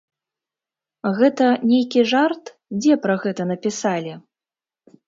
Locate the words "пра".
3.05-3.15